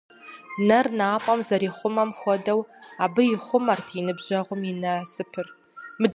[0.67, 2.61] Нэр напӏэм зэрихъумэм хуэдэу,
[3.03, 5.47] абы ихъумэрт и ныбжьэгъум и насыпыр.